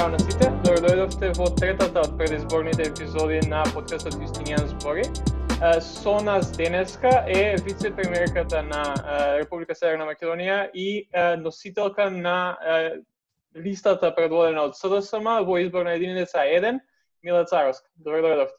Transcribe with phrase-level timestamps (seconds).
[0.00, 5.02] Здраво на сите, добро во третата од предизборните епизоди на подкастот Истинијан збори.
[5.84, 8.80] Со нас денеска е вице-премиерката на
[9.36, 11.04] Република Северна Македонија и
[11.44, 12.56] носителка на
[13.52, 16.80] листата предводена од СДСМ во изборна единица 1,
[17.22, 17.84] Мила Царовска.
[17.94, 18.56] Добро дојдовте.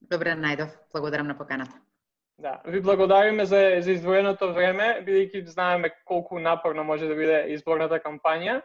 [0.00, 0.72] Добре најдов.
[0.96, 1.76] Благодарам на поканата.
[2.38, 8.00] Да, ви благодариме за, за издвоеното време, бидејќи знаеме колку напорно може да биде изборната
[8.00, 8.62] кампања.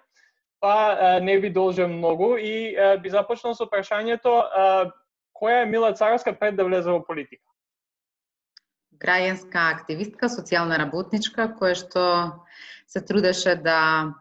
[0.59, 4.33] Па не ви должам многу и би започнал со прашањето
[5.37, 7.43] која е Мила Царска пред да влезе во политика?
[8.97, 12.03] Граѓанска активистка, социјална работничка, која што
[12.89, 14.13] се трудеше да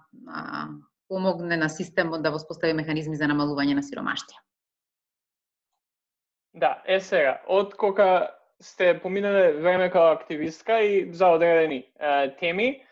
[1.09, 4.43] помогне на системот да воспостави механизми за намалување на сиромаштија.
[6.57, 12.86] Да, е сега, од кога сте поминале време како активистка и за одредени е, теми.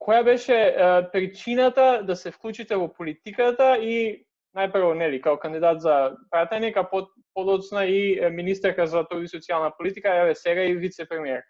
[0.00, 4.24] Која беше е, причината да се вклучите во политиката и
[4.56, 9.70] најпрво нели како кандидат за пратеник, а под, подоцна и министерка за труд и социјална
[9.76, 11.44] политика, еве сега и вице-премиер?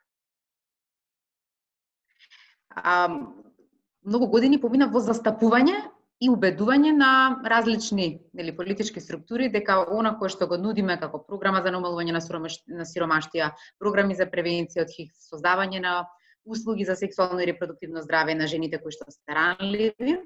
[4.04, 5.78] Многу години помина во застапување
[6.20, 11.62] и убедување на различни нели политички структури дека она кое што го нудиме како програма
[11.64, 12.20] за намалување на,
[12.76, 15.94] на сиромаштија, програми за превенција од хиг, создавање на
[16.46, 20.20] услуги за сексуално и репродуктивно здраве на жените кои што се ранливи,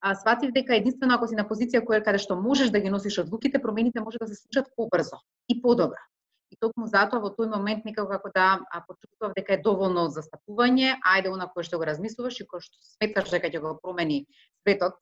[0.00, 3.18] а сватив дека единствено ако си на позиција која каде што можеш да ги носиш
[3.18, 6.02] одлуките, промените може да се случат побрзо и подобро.
[6.50, 11.32] И токму затоа во тој момент некако како да почувствував дека е доволно застапување, ајде
[11.32, 14.26] она кое што го размислуваш и кое што сметаш дека ќе го промени
[14.62, 14.94] светот,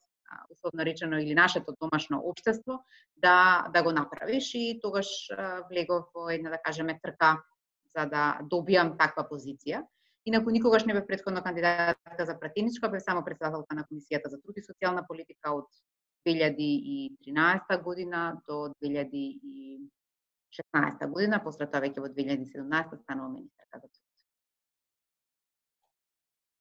[0.51, 2.81] условно речено или нашето домашно општество
[3.17, 5.29] да да го направиш и тогаш
[5.71, 7.43] влегов во една да кажеме трка
[7.95, 9.85] за да добијам таква позиција.
[10.27, 14.57] Инаку никогаш не бев предходно кандидатка за пратеничка, бев само председателка на Комисијата за труд
[14.57, 15.69] и социјална политика од
[16.27, 24.01] 2013 година до 2016 година, после тоа веќе во 2017 станува министерка за труд.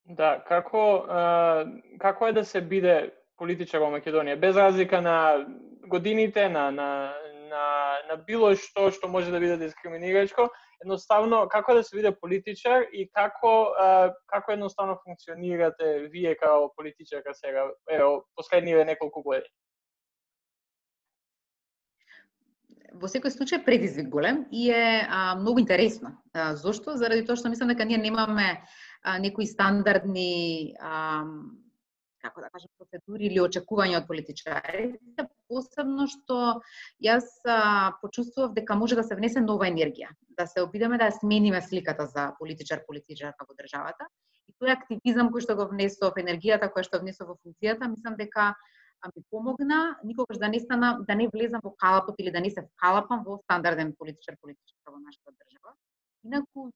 [0.05, 1.05] Да, како
[1.99, 5.45] како е да се биде политичар во Македонија, без разлика на
[5.87, 7.13] годините, на, на,
[8.09, 10.49] на, било што што може да биде дискриминирачко,
[10.83, 13.53] едноставно како да се биде политичар и како
[14.27, 19.51] како едноставно функционирате вие како политичарка сега, ево, последниве неколку години?
[22.93, 26.17] во секој случај предизвик голем и е а, многу интересно.
[26.33, 26.97] А, зошто?
[26.97, 28.61] Заради тоа што мислам дека ние немаме
[29.01, 31.25] а, некои стандардни а,
[32.23, 36.39] како да кажам, процедури или очекувања од политичарите, посебно што
[37.03, 41.61] јас а, почувствував дека може да се внесе нова енергија, да се обидеме да смениме
[41.61, 44.07] сликата за политичар политичарка во државата.
[44.47, 48.53] И тој активизам кој што го внесов, енергијата која што внесов во функцијата, мислам дека
[49.15, 52.63] ми помогна никогаш да не стана да не влезам во калапот или да не се
[52.63, 55.75] вкалапам во стандарден политичар политичарка во нашата држава.
[56.23, 56.71] Инаку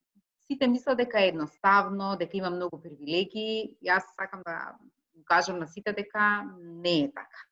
[0.47, 3.77] сите мислат дека е едноставно, дека има многу привилегии.
[3.83, 4.75] Јас сакам да
[5.25, 7.43] кажам на сите дека не е така.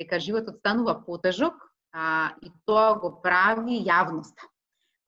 [0.00, 1.54] Дека животот станува потежок
[1.92, 4.50] а, и тоа го прави јавноста.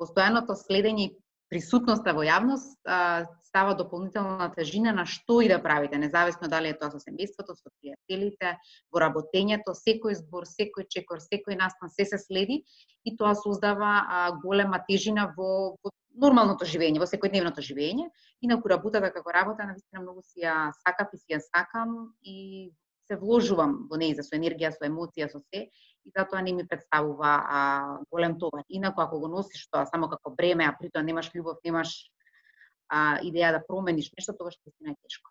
[0.00, 1.16] Постојаното следење и
[1.50, 6.78] присутноста во јавност а, става дополнителна тежина на што и да правите, независно дали е
[6.78, 8.54] тоа со семејството, со пријателите,
[8.94, 12.62] во работењето, секој збор, секој чекор, секој настан се се следи
[13.04, 18.10] и тоа создава а, голема тежина во, во нормалното живење, во секојдневното живење.
[18.44, 22.36] Инаку работата како работа, навистина многу си ја сакав и си ја сакам и
[23.08, 25.68] се вложувам во неја со енергија, со емоција, со се
[26.04, 28.64] и затоа не ми представува а, голем товар.
[28.68, 31.92] Инаку ако го носиш тоа само како бреме, а притоа немаш љубов, немаш
[32.88, 35.30] а, идеја да промениш нешто, тогаш вистина е тешко.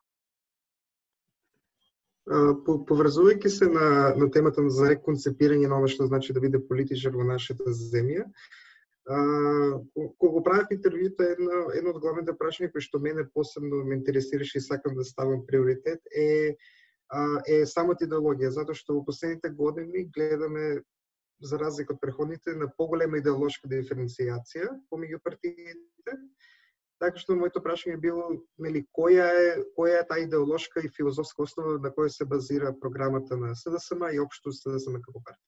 [2.30, 7.26] Поврзувајќи се на, на темата за реконцепирање на ова што значи да биде политичар во
[7.26, 8.28] нашата земја,
[9.08, 14.60] кога го правев интервјуто, едно, едно од главните прашања кои што мене посебно ме интересираше
[14.60, 16.56] и сакам да ставам приоритет е
[17.48, 20.84] е самата идеологија, затоа што во последните години гледаме
[21.42, 26.18] за разлика од преходните на поголема идеолошка диференцијација помеѓу партиите.
[27.00, 28.28] Така што моето прашање било
[28.60, 33.38] нели која е која е таа идеолошка и филозофска основа на која се базира програмата
[33.38, 35.48] на СДСМ и општо СДСМ како партија?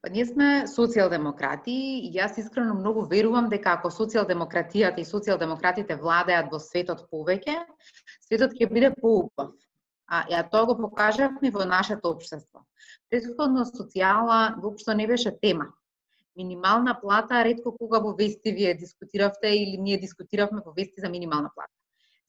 [0.00, 1.72] Па ние сме социјалдемократи
[2.06, 7.56] и јас искрено многу верувам дека ако социјалдемократијата и социјалдемократите владеат во светот повеќе,
[8.24, 9.50] светот ќе биде поубав.
[10.08, 12.64] А ја тоа го покажавме во нашето општество.
[13.12, 15.68] Предходно социјала воопшто не беше тема.
[16.36, 21.52] Минимална плата ретко кога во вести вие дискутиравте или ние дискутиравме во вести за минимална
[21.54, 21.74] плата.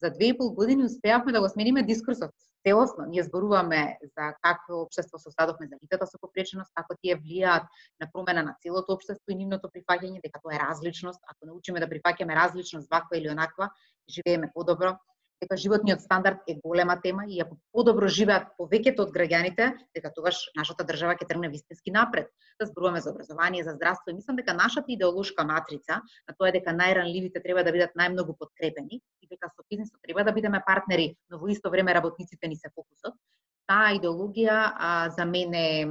[0.02, 2.34] За две и пол години успеавме да го смениме дискурсот
[2.66, 3.04] целосно.
[3.08, 7.66] Ние зборуваме за какво општество создадовме за лицата со попреченост, како тие влијаат
[8.00, 11.90] на промена на целото општество и нивното прифаќање, дека тоа е различност, ако научиме да
[11.90, 13.70] прифаќаме различност ваква или онаква,
[14.08, 14.96] живееме подобро,
[15.42, 20.38] дека животниот стандард е голема тема и ако подобро живеат повеќето од граѓаните, дека тогаш
[20.56, 22.30] нашата држава ќе тргне вистински напред.
[22.60, 26.58] Да зборуваме за образование, за здравство и мислам дека нашата идеолошка матрица, на тоа е
[26.58, 31.16] дека најранливите треба да бидат најмногу подкрепени и дека со бизнисот треба да бидеме партнери,
[31.30, 33.18] но во исто време работниците ни се фокусот.
[33.66, 35.86] Таа идеологија а, за мене е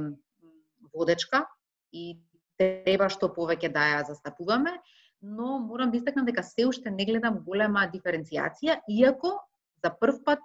[0.92, 1.44] водечка
[1.92, 2.16] и
[2.56, 4.78] треба што повеќе да ја застапуваме
[5.22, 9.38] но морам да истакнам дека се уште не гледам голема диференцијација, иако
[9.84, 10.42] за прв пат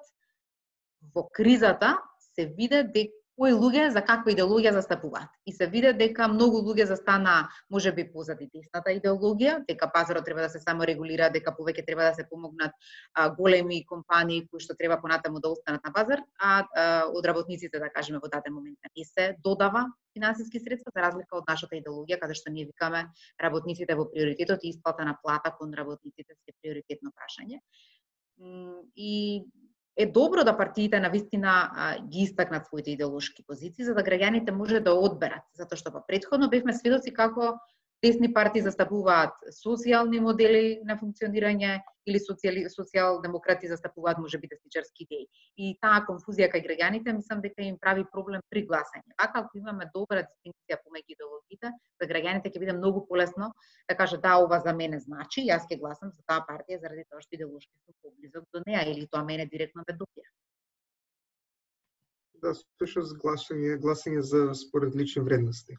[1.15, 1.97] во кризата
[2.35, 5.29] се виде дека кои луѓе за каква идеологија застапуваат.
[5.45, 10.49] И се виде дека многу луѓе застана можеби позади десната идеологија, дека пазарот треба да
[10.49, 12.73] се саморегулира, дека повеќе треба да се помогнат
[13.13, 17.79] а, големи компании кои што треба понатаму да останат на пазар, а, а од работниците
[17.79, 19.85] да кажеме во даден момент не се додава
[20.17, 23.05] финансиски средства за разлика од нашата идеологија каде што ние викаме
[23.43, 27.61] работниците во приоритетот и исплата на плата кон работниците се приоритетно прашање.
[28.95, 29.45] И
[29.97, 31.71] е добро да партиите на вистина
[32.07, 36.49] ги истакнат своите идеолошки позиции за да граѓаните може да одберат, затоа што па претходно
[36.49, 37.57] бевме сведоци како
[38.03, 45.25] десни партии застапуваат социјални модели на функционирање или социјали, социјал-демократи застапуваат можеби десничарски идеи.
[45.57, 49.09] И таа конфузија кај граѓаните мислам дека им прави проблем при гласање.
[49.17, 53.51] Така ако имаме добра дистинција помеѓу идеологиите, за граѓаните ќе биде многу полесно
[53.89, 57.21] да кажат да ова за мене значи, јас ќе гласам за таа партија заради тоа
[57.21, 60.29] што идеолошки сум поблизок до неа или тоа мене директно ме допира.
[62.37, 65.73] Да, слушаш гласање, гласање за според лични вредности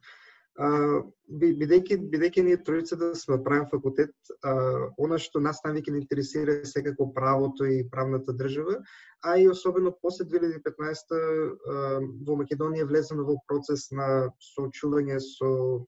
[0.59, 4.55] бидејќи бидејќи ние тројцата да сме правен факултет, а,
[4.99, 8.81] она што нас највеќе не интересира е секако правото и правната држава,
[9.23, 15.87] а и особено после 2015 а, во Македонија влеземе во процес на соочување со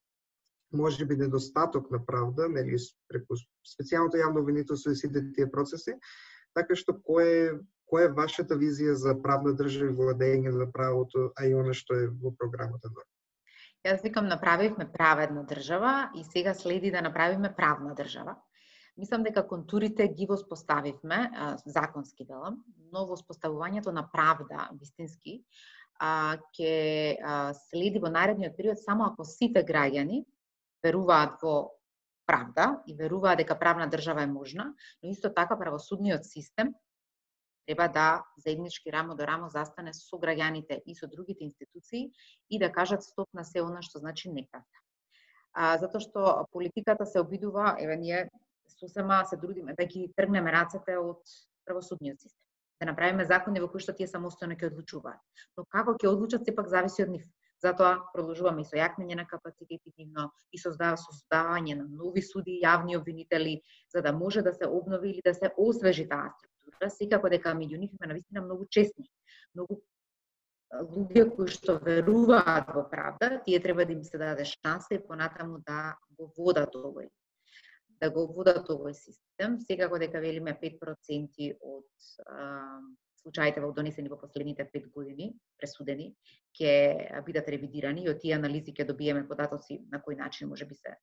[0.73, 2.79] може би недостаток на правда, нели
[3.11, 3.35] преку
[3.67, 5.99] специјалното јавно обвинителство и сите тие процеси,
[6.55, 7.53] така што кој е
[7.91, 11.99] која е вашата визија за правна држава и владење на правото, а и она што
[11.99, 13.11] е во програмата норма?
[13.81, 18.37] Јас викам направивме праведна држава и сега следи да направиме правна држава.
[18.97, 21.31] Мислам дека контурите ги воспоставивме,
[21.65, 22.59] законски велам,
[22.93, 25.41] но воспоставувањето на правда, вистински,
[25.97, 26.75] ќе
[27.71, 30.27] следи во наредниот период само ако сите граѓани
[30.85, 31.73] веруваат во
[32.29, 36.75] правда и веруваат дека правна држава е можна, но исто така правосудниот систем
[37.71, 42.11] треба да заеднички рамо до рамо застане со граѓаните и со другите институции
[42.51, 44.67] и да кажат стоп на се она што значи неправда.
[45.53, 48.31] А, затоа што политиката се обидува, еве ние
[48.67, 51.23] сосема се трудиме да ги тргнеме рацете од
[51.67, 52.47] правосудниот систем.
[52.81, 55.21] Да направиме закони во кои што тие самостојно ќе одлучуваат.
[55.57, 57.27] Но како ќе одлучат сепак зависи од нив.
[57.63, 62.63] Затоа продолжуваме и со јакнење на капацитети нивно и со создавање на нови суди и
[62.65, 63.61] јавни обвинители
[63.93, 66.50] за да може да се обнови или да се освежи таа структура,
[66.89, 69.11] секако дека меѓу нив има навистина многу честни,
[69.55, 69.83] многу
[70.71, 75.59] луѓе кои што веруваат во правда, тие треба да им се даде шанса и понатаму
[75.67, 77.11] да го водат овој
[78.01, 79.59] да го водат овој систем.
[79.61, 82.81] Секако дека велиме 5% од а,
[83.21, 86.09] случаите во донесени во последните 5 години, пресудени,
[86.57, 90.79] ќе бидат ревидирани и од тие анализи ќе добиеме податоци на кој начин може би
[90.81, 90.97] се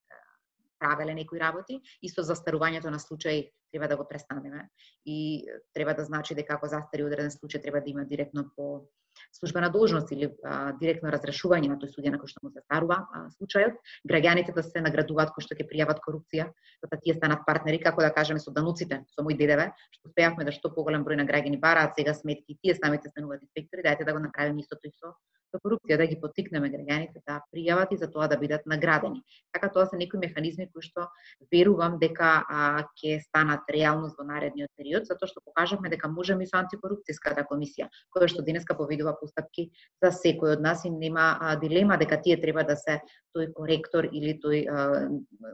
[0.80, 4.70] правеле некои работи, и со застарувањето на случај треба да го престанеме.
[5.06, 8.88] И треба да значи дека ако застари одреден случај треба да има директно по
[9.32, 13.00] службена должност или а, директно разрешување на тој судија на кој што му се старува
[13.06, 13.80] а, случајот,
[14.10, 16.50] граѓаните да се наградуваат кои што ќе пријават корупција,
[16.84, 20.56] да тие станат партнери, како да кажеме со дануците, со мој дедеве, што успеавме да
[20.56, 24.24] што поголем број на граѓани бараат сега сметки, тие самите стануваат инспектори, дајте да го
[24.24, 25.16] направиме истото и со
[25.52, 29.24] со корупција, да ги поттикнеме граѓаните да пријават и за тоа да бидат наградени.
[29.56, 31.08] Така тоа се некои механизми кои што
[31.52, 36.52] верувам дека а, ќе станат реалност во наредниот период, затоа што покажавме дека можеме и
[36.52, 39.70] со антикорупцијската комисија, која што денеска поведува постапки
[40.04, 43.00] за секој од нас и нема а, дилема дека тие треба да се
[43.36, 44.88] тој коректор или тој а,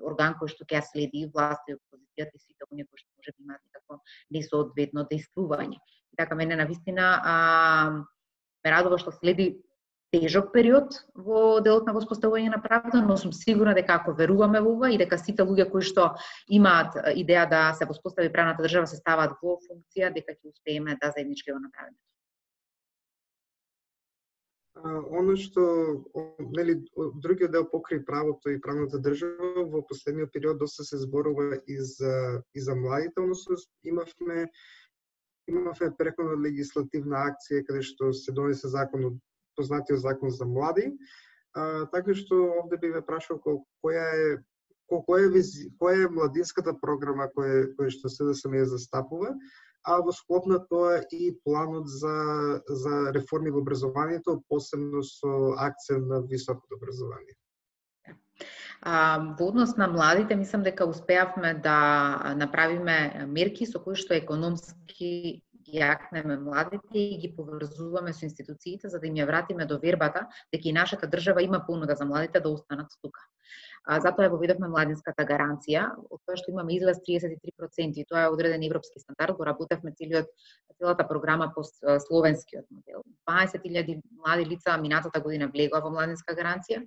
[0.04, 3.44] орган кој што ќе следи власт и опозицијата и сите оние кои што може да
[3.44, 4.02] имаат некакво
[4.32, 5.80] несоодветно действување.
[6.18, 7.36] Така мене на вистина а,
[8.64, 9.54] ме радува што следи
[10.14, 14.76] тежок период во делот на воспоставување на правда, но сум сигурна дека ако веруваме во
[14.78, 16.12] ова и дека сите луѓе кои што
[16.60, 21.10] имаат идеја да се воспостави правната држава се стават во функција, дека ќе успееме да
[21.18, 21.98] заеднички го направиме
[24.76, 25.64] оно што
[26.40, 31.78] нели другиот дел покри правото и правната држава во последниот период доста се зборува и
[31.78, 34.50] за и за младите, односно имавме
[35.48, 39.20] имавме преходна легислативна акција каде што се донесе законот
[39.56, 40.90] познатиот закон за млади.
[41.54, 44.38] А, така што овде би ве прашал која е
[44.90, 45.44] која е
[45.78, 49.36] која е младинската програма која која што се да се не застапува,
[49.84, 56.08] а во склоп на тоа и планот за за реформи во образованието, посебно со акцент
[56.08, 57.36] на високото образование.
[58.82, 65.44] А, во однос на младите, мислам дека успеавме да направиме мерки со кои што економски
[65.64, 70.68] ги јакнеме младите и ги поврзуваме со институциите за да им ја вратиме довербата дека
[70.68, 73.22] и нашата држава има понуда за младите да останат тука.
[73.84, 78.32] А, затоа ја воведовме младинската гаранција, од тоа што имаме излаз 33%, и тоа е
[78.32, 80.30] одреден европски стандард, го работевме целиот
[80.78, 81.64] целата програма по
[82.08, 83.04] словенскиот модел.
[83.30, 86.84] 20.000 млади лица минатата година влегоа во младинска гаранција,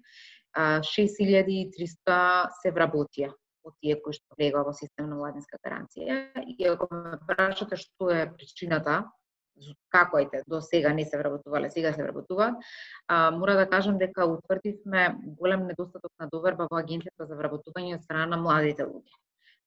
[0.56, 2.20] 6300
[2.62, 3.32] се вработија
[3.66, 6.18] од тие кои што влегоа во систем на младинска гаранција.
[6.46, 9.02] И ако ме прашате што е причината,
[9.90, 12.54] како ете, до сега не се вработувале, сега се вработуваат,
[13.08, 18.04] а, мора да кажам дека утврдивме голем недостаток на доверба во Агенцијата за вработување од
[18.04, 19.14] страна на младите луѓе.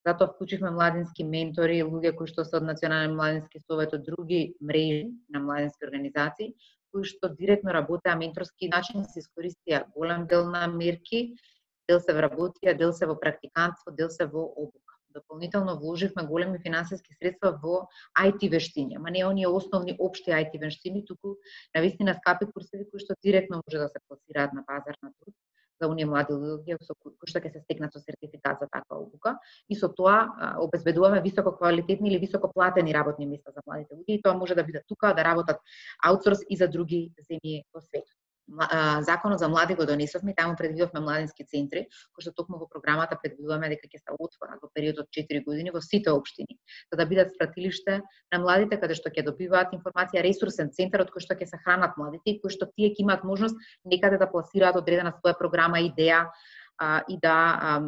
[0.07, 5.09] Затоа вклучивме младински ментори, луѓе кои што се од Национален младински совет, од други мрежи
[5.29, 6.53] на младински организации,
[6.93, 11.35] кои што директно работеа менторски начин, се искористија голем дел на мерки
[11.89, 14.88] дел се вработија, дел се во практикантство, дел се во обука.
[15.09, 17.87] Дополнително вложивме големи финансиски средства во
[18.19, 21.35] IT вештини, ама не оние основни општи IT вештини, туку
[21.75, 25.35] на вистина скапи курсеви кои што директно може да се пласираат на пазар на труд
[25.81, 29.37] за оние млади луѓе кои што ќе се стекнат со сертификат за таква обука.
[29.69, 34.21] И со тоа обезбедуваме високо квалитетни или високо платени работни места за младите луѓе и
[34.21, 35.63] тоа може да биде тука да работат
[36.03, 38.18] аутсорс и за други земји во светот
[39.01, 43.69] законот за млади го донесовме, таму предвидовме младински центри, кои што токму во програмата предвидуваме
[43.69, 46.57] дека ќе се отворат во период од 4 години во сите општини,
[46.91, 48.01] за да бидат спратилиште
[48.33, 51.97] на младите каде што ќе добиваат информација, ресурсен центар од кој што ќе се хранат
[51.97, 56.25] младите и кој што тие ќе имаат можност некаде да пласираат одредена своја програма, идеја
[56.79, 57.79] а, и да а,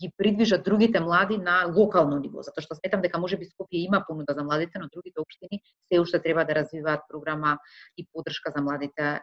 [0.00, 4.04] ги придвижат другите млади на локално ниво, затоа што сметам дека може би Скопје има
[4.08, 7.58] понуда за младите, но другите општини се уште треба да развиваат програма
[7.96, 9.20] и поддршка за младите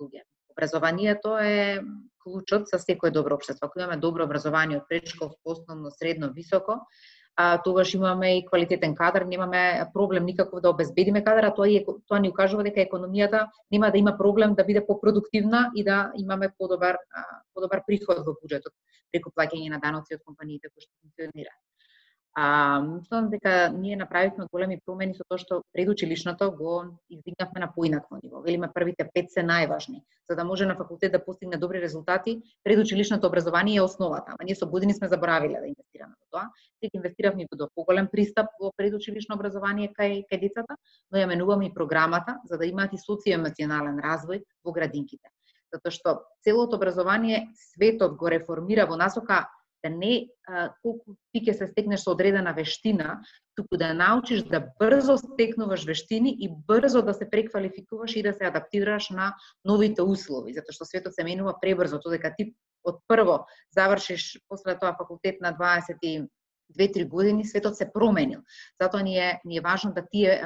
[0.00, 0.26] луѓе.
[0.50, 1.80] Образованието е
[2.18, 3.66] клучот за секое добро општество.
[3.66, 6.80] Ако имаме добро образование од предшколско, основно, средно, високо,
[7.36, 11.84] а, тогаш имаме и квалитетен кадар, немаме проблем никаков да обезбедиме кадар, а тоа, и,
[12.08, 16.48] тоа ни укажува дека економијата нема да има проблем да биде попродуктивна и да имаме
[16.58, 16.96] подобар,
[17.54, 18.72] подобар приход во буџетот
[19.12, 21.60] преку плаќање на даноци од компаниите кои што функционираат.
[22.38, 26.72] А, мислам дека да ние направивме големи промени со тоа што предучилишното го
[27.08, 28.42] издигнавме на поинакво ниво.
[28.44, 30.02] Велиме првите пет се најважни.
[30.28, 34.36] За да може на факултет да постигне добри резултати, предучилишното образование е основата.
[34.36, 36.44] Ама ние со години сме заборавиле да инвестираме во тоа.
[36.76, 40.76] Сега инвестиравме во поголем пристап во предучилишно образование кај, кај децата,
[41.10, 45.32] но ја менуваме и програмата за да имаат и социоемоционален развој во градинките
[45.72, 46.10] затоа што
[46.44, 49.46] целото образование светот го реформира во насока
[49.86, 53.20] да не а, колку ти ќе се стекнеш со одредена вештина,
[53.56, 58.46] туку да научиш да брзо стекнуваш вештини и брзо да се преквалификуваш и да се
[58.50, 62.52] адаптираш на новите услови, затоа што светот се менува пребрзо, тоа дека ти
[62.86, 66.28] од прво завршиш после тоа факултет на 20
[66.74, 68.40] 2-3 години светот се променил.
[68.82, 70.42] Затоа ни е, ни е важно да тие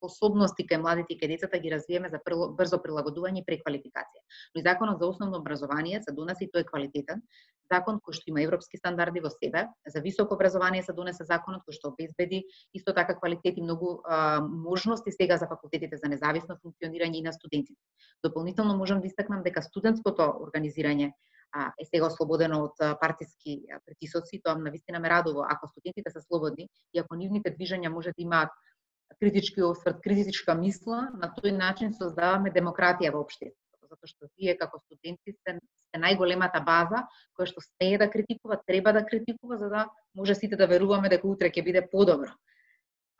[0.00, 4.24] способности кај младите и кај децата ги развиеме за брзо прилагодување и преквалификација.
[4.54, 7.22] Но и законот за основно образование се донесе и тој е квалитетен,
[7.70, 11.76] закон кој што има европски стандарди во себе, за високо образование се донесе законот кој
[11.78, 12.42] што обезбеди
[12.74, 17.32] исто така квалитет и многу а, можности сега за факултетите за независно функционирање и на
[17.32, 17.78] студентите.
[18.24, 21.12] Дополнително можам да истакнам дека студентското организирање
[21.52, 26.20] а, е сега ослободено од партиски притисоци, тоа на вистина ме радува ако студентите се
[26.20, 28.50] слободни и ако нивните движења може да имаат
[29.18, 34.78] критички осврт, критичка мисла, на тој начин создаваме демократија во општеството, затоа што вие како
[34.78, 39.88] студенти сте, сте најголемата база која што смее да критикува, треба да критикува за да
[40.14, 42.32] може сите да веруваме дека утре ќе биде подобро.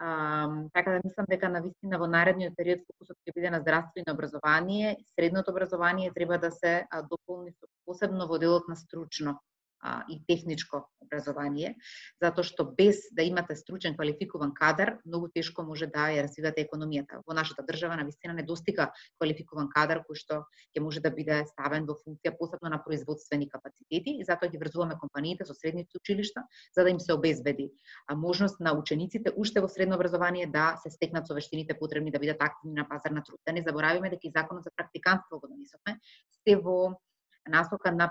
[0.01, 4.01] А, така да мислам дека на вистина во наредниот период фокусот ќе биде на здравство
[4.01, 4.97] и на образование.
[5.13, 7.53] Средното образование треба да се дополни
[7.85, 9.41] посебно во делот на стручно
[9.83, 11.75] а, и техничко образование,
[12.23, 17.23] затоа што без да имате стручен квалификуван кадар, многу тешко може да ја развивате економијата.
[17.27, 20.45] Во нашата држава на вистина не достига квалификуван кадар кој што
[20.77, 24.99] ќе може да биде ставен во функција посебно на производствени капацитети и затоа ги врзуваме
[25.01, 26.45] компаниите со средните училишта
[26.77, 27.71] за да им се обезбеди
[28.07, 32.19] а можност на учениците уште во средно образование да се стекнат со вештините потребни да
[32.19, 33.41] бидат активни на пазар на труд.
[33.47, 36.01] Да не заборавиме дека и законот за практикантство го донесовме,
[36.45, 37.01] се во
[37.49, 38.11] насока на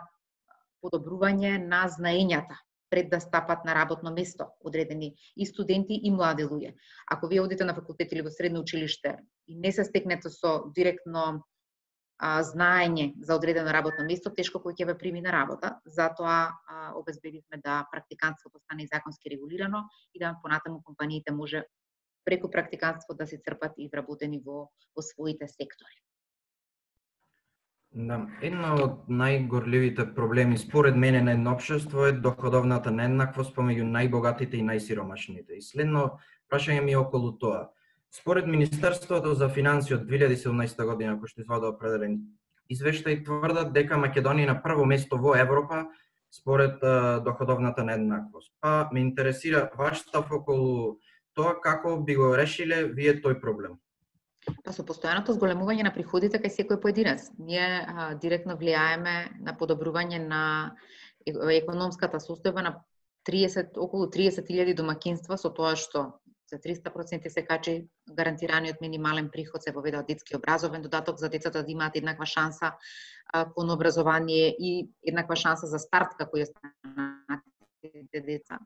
[0.81, 2.57] подобрување на знаењата
[2.89, 6.73] пред да стапат на работно место одредени и студенти и млади луѓе.
[7.11, 9.17] Ако вие одите на факултет или во средно училиште
[9.47, 11.43] и не се стекнете со директно
[12.19, 15.77] а, знаење за одредено работно место, тешко кој ќе ве прими на работа.
[15.85, 21.63] Затоа а, обезбедивме да практикантството стане законски регулирано и да понатаму компаниите може
[22.25, 25.95] преку практикантство да се црпат и вработени во, во своите сектори.
[27.89, 34.59] Да, една од најгорливите проблеми според мене на едно општество е доходовната нееднаквост помеѓу најбогатите
[34.59, 35.57] и најсиромашните.
[35.57, 36.19] И следно
[36.53, 37.71] прашање ми е околу тоа.
[38.13, 42.21] Според Министерството за финансии од 2017 година, кој што извадува определен
[42.69, 45.87] извештај, тврдат дека Македонија на прво место во Европа
[46.29, 46.77] според
[47.25, 48.53] доходовната нееднаквост.
[48.61, 50.99] Па ме интересира ваш став околу
[51.33, 53.81] тоа како би го решиле вие тој проблем.
[54.63, 60.21] Па со постојаното зголемување на приходите кај секој поединец, ние а, директно влијаеме на подобрување
[60.23, 60.43] на
[61.27, 62.73] економската состојба на
[63.29, 66.05] 30 околу 30.000 домакинства со тоа што
[66.49, 67.73] за 300% се качи
[68.09, 72.71] гарантираниот минимален приход, се воведа детски образовен додаток за децата да имаат еднаква шанса
[73.55, 78.59] кон образование и еднаква шанса за старт како и останатите деца.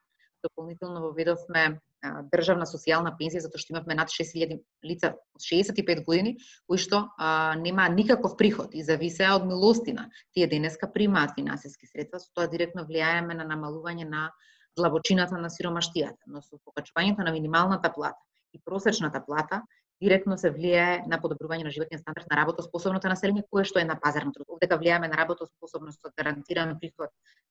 [0.44, 6.34] Дополнително воведовме државна социјална пензија затоа што имавме над 6000 лица од 65 години
[6.68, 10.10] кои што а, нема никаков приход и зависеа од милостина.
[10.36, 14.32] Тие денеска примаат финансиски средства, со тоа директно влијаеме на намалување на
[14.76, 18.20] длабочината на сиромаштијата, но со покачувањето на минималната плата
[18.54, 19.64] и просечната плата
[20.04, 23.96] директно се влијае на подобрување на животниот стандард на работоспособното население кое што е на
[24.00, 24.50] пазар на труд.
[24.50, 27.10] Овдека влијаме на работоспособност да со гарантиран приход,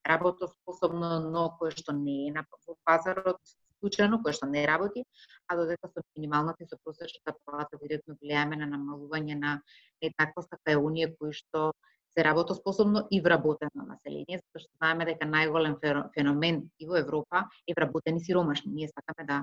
[0.09, 2.45] работоспособно, но кое што не е на
[2.85, 3.41] пазарот
[3.83, 5.05] случајно, кое што не работи,
[5.49, 9.57] а додека со минималната и со просечната плата директно влијаме на намалување на
[10.01, 11.73] еднаквоста кај оние кои што
[12.13, 15.79] се работоспособно и вработено население, затоа што знаеме дека најголем
[16.15, 18.73] феномен и во Европа е вработени сиромашни.
[18.73, 19.39] Ние сакаме да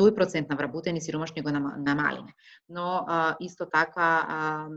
[0.00, 2.32] тој процент на вработени сиромашни го намалиме.
[2.68, 4.68] Но а, исто така а,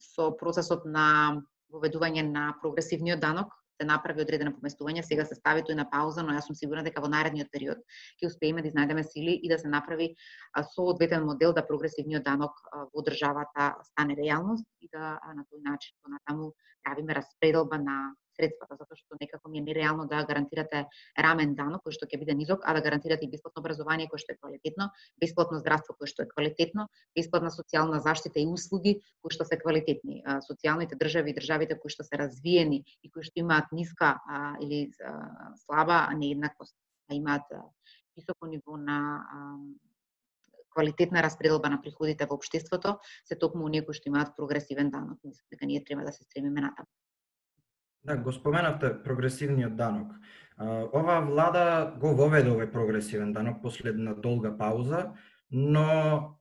[0.00, 5.78] со процесот на воведување на прогресивниот данок се направи одредено поместување, сега се стави тој
[5.78, 7.82] на пауза, но јас сум сигурна дека во наредниот период
[8.20, 10.14] ќе успееме да изнајдеме сили и да се направи
[10.74, 12.62] соодветен модел да прогресивниот данок
[12.94, 16.52] во државата стане реалност и да на тој начин понатаму
[16.84, 17.98] правиме распределба на
[18.38, 20.86] средствата, затоа што некако ми е нереално да гарантирате
[21.18, 24.34] рамен данок кој што ќе биде низок, а да гарантирате и бесплатно образование кое што
[24.34, 29.48] е квалитетно, бесплатно здравство кое што е квалитетно, бесплатна социјална заштита и услуги кои што
[29.48, 30.22] се квалитетни.
[30.46, 34.90] Социјалните држави и државите кои што се развиени и кои што имаат ниска а, или
[35.02, 36.76] а, слаба нееднаквост,
[37.10, 37.64] а имаат а,
[38.16, 39.58] високо ниво на а,
[40.78, 45.18] квалитетна распределба на приходите во општеството, се токму оние кои што имаат прогресивен данок.
[45.24, 46.88] Мислам дека ние треба да се стремиме натаму.
[48.04, 50.12] Да, го споменавте прогресивниот данок.
[50.58, 51.64] Оваа влада
[52.00, 55.12] го воведе овој прогресивен данок после една долга пауза,
[55.50, 56.38] но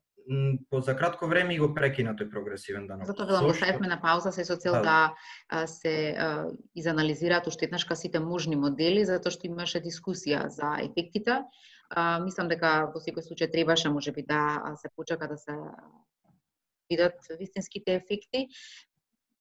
[0.70, 3.08] по за кратко време и го прекина тој прогресивен данок.
[3.08, 5.14] Затоа велам ставивме на пауза се со цел да,
[5.52, 6.18] да се
[6.76, 11.44] изанализираат уште еднашка сите можни модели, затоа што имаше дискусија за ефектите.
[11.90, 15.56] А, мислам дека во секој случај требаше можеби да се почека да се
[16.90, 18.48] видат вистинските ефекти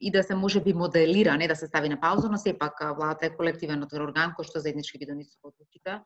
[0.01, 3.27] и да се може би моделира, не да се стави на пауза, но сепак владата
[3.27, 6.01] е колективен орган кој што заеднички ги донесува одлуките.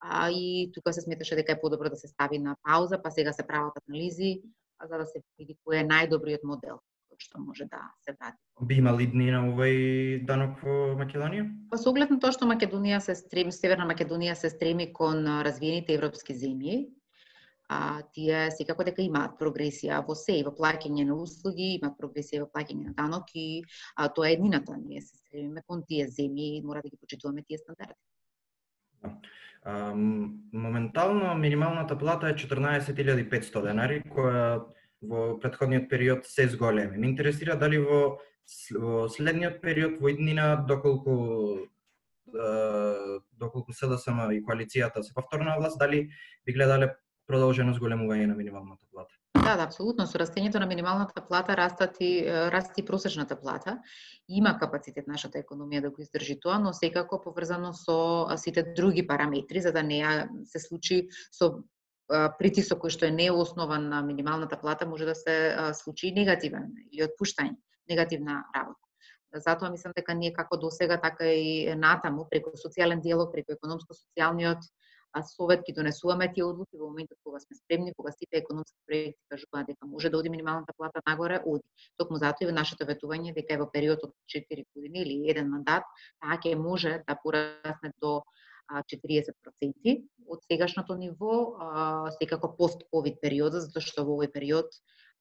[0.00, 3.32] А, и тука се сметаше дека е подобро да се стави на пауза, па сега
[3.32, 4.42] се прават анализи
[4.82, 6.78] за да се види кој е најдобриот модел
[7.14, 8.38] кој што може да се врати.
[8.60, 11.46] Би имали дни на овој данок во Македонија?
[11.70, 15.94] Па со оглед на тоа што Македонија се стреми, Северна Македонија се стреми кон развиените
[15.94, 16.88] европски земји,
[17.68, 22.44] а, тие секако дека имаат прогресија во се и во плаќање на услуги, имаат прогресија
[22.44, 23.62] во плаќање на данок и
[23.96, 24.76] а, тоа е еднината.
[24.76, 28.00] Ние се стремиме кон тие земји и мора да ги почитуваме тие стандарди.
[29.02, 29.16] Да.
[30.52, 34.64] Моментално минималната плата е 14.500 денари, која
[35.04, 36.98] во предходниот период се зголеми.
[36.98, 38.18] Ме интересира дали во,
[38.76, 41.64] во следниот период, во иднина, доколку
[43.38, 46.08] доколку СДСМ и коалицијата се повторна власт, дали
[46.46, 46.94] би гледале
[47.26, 49.14] продолжено зголемување на минималната плата.
[49.34, 50.06] Да, да, апсолутно.
[50.08, 53.78] Со растењето на минималната плата растат и расти просечната плата.
[54.28, 59.60] Има капацитет нашата економија да го издржи тоа, но секако поврзано со сите други параметри,
[59.60, 60.00] за да не
[60.44, 61.64] се случи со
[62.38, 67.56] притисок кој што е неоснован на минималната плата, може да се случи негативен или отпуштање,
[67.88, 68.80] негативна работа.
[69.34, 74.62] Затоа мислам дека ние како до сега така и натаму, преку социјален диалог, преку економско-социјалниот
[75.22, 79.66] совет ги донесуваме тие одлуки во моментот кога сме спремни, кога сите економски проекти кажуваат
[79.66, 81.62] дека може да оди минималната плата нагоре, оди.
[81.96, 85.84] Токму затоа и нашето ветување дека е во период од 4 години или еден мандат,
[86.20, 88.24] таа ќе може да порасне до
[88.72, 89.94] 40%
[90.26, 91.54] од сегашното ниво,
[92.18, 94.72] секако пост-ковид период, затоа што во овој период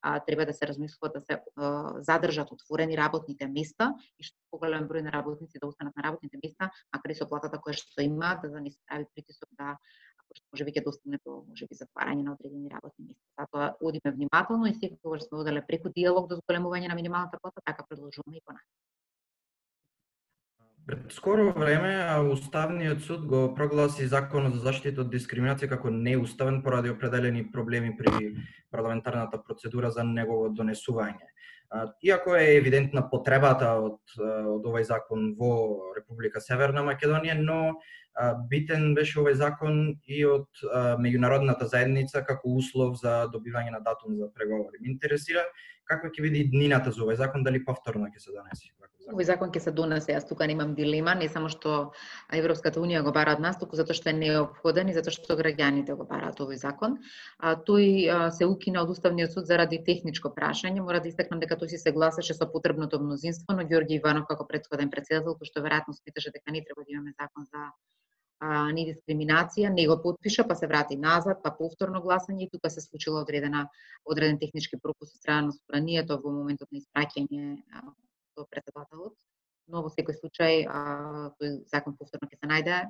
[0.03, 4.87] а, треба да се размислува да се а, задржат отворени работните места и што поголем
[4.87, 8.35] број на работници да останат на работните места, макар и со платата која што има,
[8.43, 9.77] да, да не се прави притисок да
[10.51, 13.23] може би ќе достигне до може би затварање на одредени работни места.
[13.39, 17.85] Затоа одиме внимателно и секогаш сме оделе преку диалог до зголемување на минималната плата, така
[17.89, 18.92] продолжуваме и понатаму.
[20.87, 26.91] Пред скоро време Уставниот суд го прогласи Законот за заштита од дискриминација како неуставен поради
[26.91, 28.33] определени проблеми при
[28.71, 31.29] парламентарната процедура за негово донесување.
[32.03, 37.79] Иако е евидентна потребата од, од овој закон во Република Северна Македонија, но
[38.51, 40.65] битен беше овој закон и од
[40.99, 44.83] меѓународната заедница како услов за добивање на датум за преговори.
[44.83, 45.47] Ме интересира
[45.89, 48.71] Како ќе биде иднината за овој закон, дали повторно ќе се донесе?
[49.11, 51.71] Овој закон ќе се донесе, јас тука немам дилема, не само што
[52.37, 55.95] Европската унија го бара од нас, туку затоа што е необходен и затоа што граѓаните
[55.99, 56.95] го бараат овој закон.
[57.39, 60.85] А, тој а, се укина од Уставниот суд заради техничко прашање.
[60.85, 64.47] Мора да истакнам дека тој си се гласаше со потребното мнозинство, но Ѓорги Иванов како
[64.47, 67.65] предходен председател, кој што веројатно сметаше дека не треба да имаме закон за
[68.39, 72.71] а, ни дискриминација, не го подпиша, па се врати назад, па повторно гласање и тука
[72.71, 73.67] се случила одредена
[74.05, 77.59] одреден технички пропуст од страна на собранието во моментот на испраќање
[78.35, 78.47] до.
[79.73, 80.81] Но во секој случај а,
[81.39, 82.81] тој закон повторно ќе се најде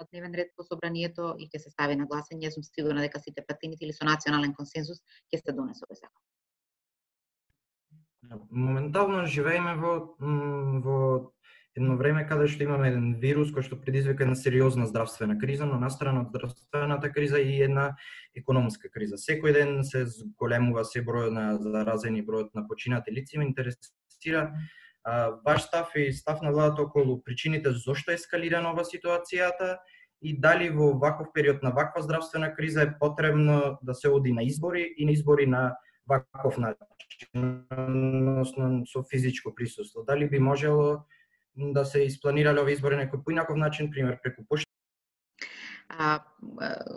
[0.00, 2.48] на дневен ред по собранието и ќе се стави на гласање.
[2.48, 6.22] Јас сум сигурна дека сите патините или со национален консензус ќе се донесе овој закон.
[8.50, 9.92] Моментално живееме во
[10.84, 10.98] во
[11.76, 15.78] едно време каде што имаме еден вирус кој што предизвика една сериозна здравствена криза, но
[15.78, 17.96] настрана од здравствената криза и една
[18.34, 19.18] економска криза.
[19.18, 23.38] Секој ден се зголемува се бројот на заразени, бројот на починати лица.
[23.38, 24.52] Ме интересира
[25.44, 29.78] ваш став и став на владата околу причините зошто ескалира нова ситуацијата
[30.22, 34.42] и дали во ваков период на ваква здравствена криза е потребно да се оди на
[34.42, 35.76] избори и на избори на
[36.08, 40.04] ваков начин, односно со физичко присуство.
[40.04, 41.04] Дали би можело
[41.56, 44.73] да се испланирале овие избори некој поинаков начин, пример преку пошта?
[45.88, 46.20] А,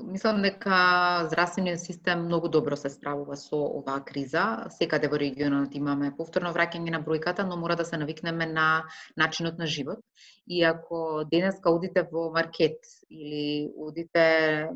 [0.03, 4.67] мислам дека здравствениот систем многу добро се справува со оваа криза.
[4.71, 8.85] Секаде во регионот имаме повторно враќање на бројката, но мора да се навикнеме на
[9.17, 9.99] начинот на живот.
[10.47, 14.69] И ако денеска одите во маркет или одите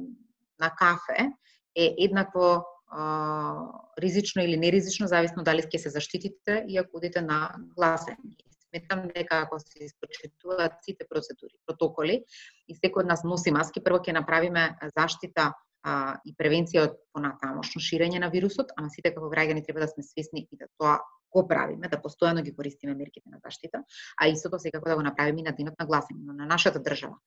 [0.59, 1.31] на кафе,
[1.75, 3.65] е еднакво а,
[3.97, 9.43] ризично или неризично, зависно дали ќе се заштитите и ако одите на гласање сметам дека
[9.45, 12.23] ако се испочитуваат сите процедури, протоколи
[12.67, 15.51] и секој од нас носи маски, прво ќе направиме заштита
[15.83, 20.03] а, и превенција од понатамошно ширење на вирусот, ама сите како граѓани треба да сме
[20.03, 20.99] свесни и да тоа
[21.31, 23.83] го правиме, да постојано ги користиме мерките на заштита,
[24.17, 26.23] а истото секако да го направиме и на денот на гласање.
[26.25, 27.17] Но на нашата држава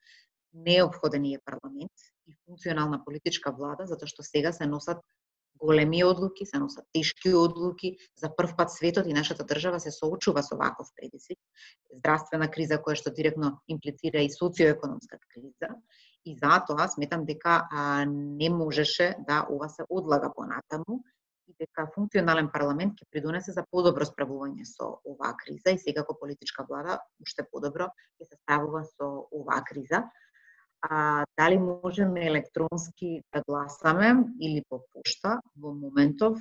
[0.54, 1.92] необходен е парламент
[2.26, 5.00] и функционална политичка влада, затоа што сега се носат
[5.58, 7.96] големи одлуки, се носат тешки одлуки.
[8.16, 11.38] За прв пат светот и нашата држава се соочува со ваков предизвик.
[11.94, 15.74] Здравствена криза која што директно имплицира и социоекономска криза.
[16.24, 21.02] И затоа сметам дека а, не можеше да ова се одлага понатаму
[21.48, 26.64] и дека функционален парламент ќе придонесе за подобро справување со оваа криза и секако политичка
[26.68, 27.90] влада уште подобро
[28.20, 30.04] ќе се справува со оваа криза
[30.90, 36.38] а, дали можеме електронски да гласаме или по пошта, во моментов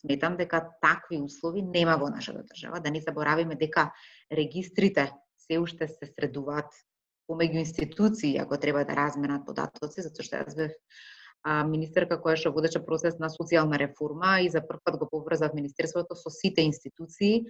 [0.00, 2.80] сметам дека такви услови нема во нашата држава.
[2.80, 3.92] Да не заборавиме дека
[4.32, 6.72] регистрите се уште се средуваат
[7.28, 10.72] помеѓу институции, ако треба да разменат податоци, затоа што јас бев
[11.68, 16.16] министерка која што водеше процес на социјална реформа и за прв пат го поврзав Министерството
[16.16, 17.44] со сите институции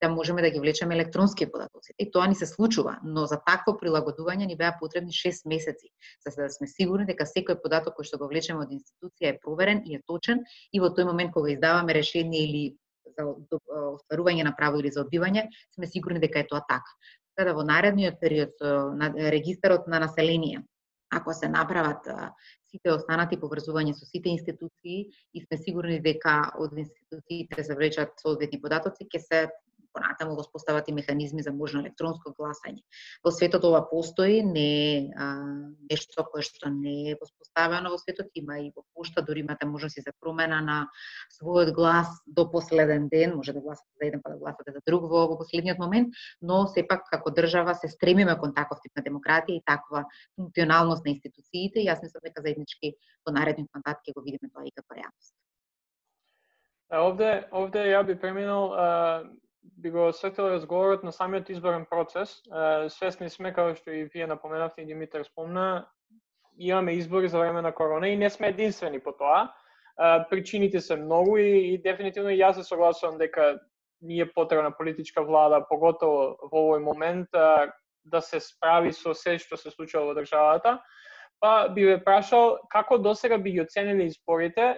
[0.00, 1.92] да можеме да ги влечеме електронски податоци.
[1.98, 5.90] И тоа ни се случува, но за такво прилагодување ни беа потребни 6 месеци,
[6.26, 9.82] за да сме сигурни дека секој податок кој што го влечеме од институција е проверен
[9.86, 12.64] и е точен и во тој момент кога издаваме решение или
[13.18, 16.90] за остварување на право или за одбивање, сме сигурни дека е тоа така.
[17.34, 18.54] Така да во наредниот период
[18.98, 20.62] на регистарот на население,
[21.10, 22.04] ако се направат
[22.68, 28.60] сите останати поврзувања со сите институции и сме сигурни дека од институциите се влечат соодветни
[28.60, 29.40] податоци, ќе се
[29.92, 32.82] понатаму воспостават и механизми за можно електронско гласање.
[33.24, 35.26] Во светот ова постои, не е
[35.90, 40.00] нешто кое што не е воспоставено во светот, има и во пошта, дури имате можности
[40.04, 40.78] за промена на
[41.38, 45.02] својот глас до последен ден, може да гласате за еден па да гласате за друг
[45.10, 49.58] во, во последниот момент, но сепак како држава се стремиме кон таков тип на демократија
[49.58, 50.04] и таква
[50.36, 52.94] функционалност на институциите и јас мислам дека заеднички
[53.26, 55.34] во наредниот мандат ќе го видиме тоа и како реалност.
[56.88, 58.72] Овде, овде ја би преминал
[59.62, 62.42] би го осветил разговорот на самиот изборен процес.
[62.88, 65.86] Свесни сме, како што и вие напоменавте и Димитар спомна,
[66.58, 69.54] имаме избори за време на корона и не сме единствени по тоа.
[70.30, 73.58] Причините се многу и, и дефинитивно јас се согласувам дека
[74.02, 77.28] ни е потребна политичка влада, поготово во овој момент,
[78.04, 80.78] да се справи со се што се случува во државата.
[81.40, 84.72] Па би ве прашал како досега би ги оценили изборите,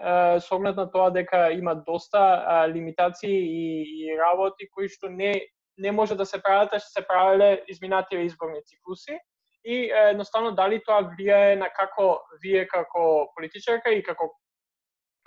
[0.44, 3.64] со оглед на тоа дека има доста лимитации и,
[4.04, 5.32] и работи кои што не
[5.80, 9.16] не може да се прават, што се правеле изминативе изборни циклуси
[9.64, 14.28] и едноставно дали тоа влијае на како вие како политичарка и како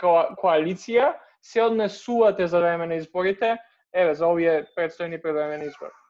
[0.01, 3.57] коалиција се однесувате за време на изборите,
[3.93, 6.02] еве за овие предстојни пред избори.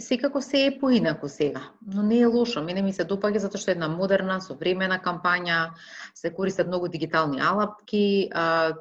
[0.00, 2.62] Секако се е поинако сега, но не е лошо.
[2.62, 5.74] Мене ми се допаѓа затоа што е една модерна, современа кампања,
[6.14, 8.74] се користат многу дигитални алапки, а,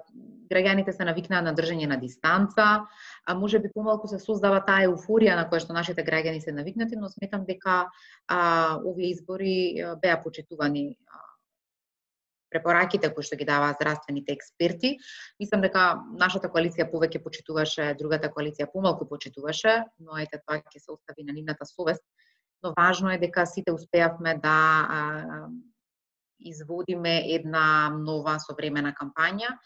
[0.52, 2.86] граѓаните се навикнаа на држање на дистанца,
[3.26, 6.96] а може би помалку се создава таа еуфорија на која што нашите граѓани се навикнати,
[6.96, 7.86] но сметам дека
[8.28, 9.56] а, овие избори
[10.02, 10.98] беа почитувани
[12.56, 14.96] препораките кои што ги даваа здравствените експерти.
[15.40, 20.96] Мислам дека нашата коалиција повеќе почитуваше, другата коалиција помалку почитуваше, но ете тоа ќе се
[20.96, 22.04] остави на нивната совест.
[22.64, 24.56] Но важно е дека сите успеавме да
[24.88, 25.02] а,
[26.40, 29.58] изводиме една нова современа кампања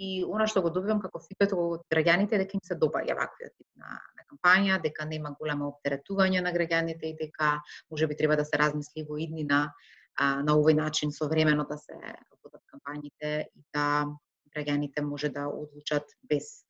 [0.00, 3.68] и она што го добивам како фидбек од граѓаните дека им се допаѓа ваквиот тип
[3.76, 7.58] на, на кампања, дека нема големо оптеретување на граѓаните и дека
[7.90, 9.66] можеби треба да се размисли во иднина
[10.16, 11.96] а, на овој начин современо да се
[12.42, 14.06] водат кампањите и да
[14.54, 16.64] граѓаните може да одлучат без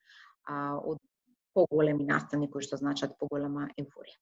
[0.46, 0.98] а, од
[1.54, 4.18] поголеми настани кои што значат поголема еуфорија.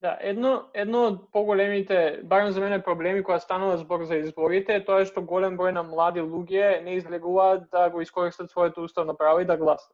[0.00, 4.84] Да, едно, едно од поголемите, барем за мене, проблеми која станува збор за изборите е
[4.86, 9.40] тоа што голем број на млади луѓе не излегуваат да го искористат своето уставно право
[9.40, 9.90] и да гласат.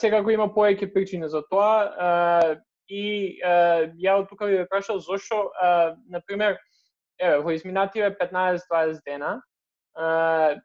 [0.00, 2.56] Секако има повеќе причини за тоа
[2.88, 5.50] и ја од тука ви ве прашал зошто,
[6.08, 6.56] на пример,
[7.20, 9.42] еве, во изминативе 15-20 дена,
[9.98, 10.56] е,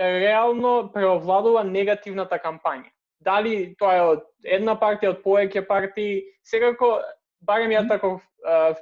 [0.00, 2.90] реално преовладува негативната кампања.
[3.20, 7.00] Дали тоа е од една партија, од повеќе партии, секако,
[7.44, 8.20] барем ја тако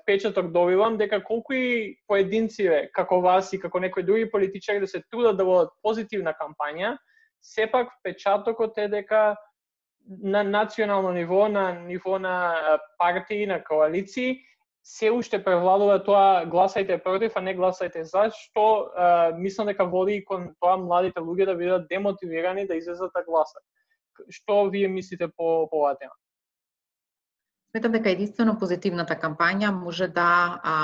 [0.02, 5.02] впечаток добивам дека колку и поединци како вас и како некои други политичари да се
[5.10, 6.96] трудат да водат позитивна кампања,
[7.42, 9.36] сепак впечатокот е дека
[10.08, 12.54] на национално ниво, на ниво на
[12.98, 14.40] партии, на коалиции,
[14.88, 18.62] се уште превладува тоа гласајте против, а не гласајте за, што
[18.96, 23.22] а, мислам дека води и кон тоа младите луѓе да бидат демотивирани да излезат да
[23.26, 23.62] гласат.
[24.32, 26.16] Што вие мислите по, по оваа тема?
[27.70, 30.76] Сметам дека единствено позитивната кампања може да а,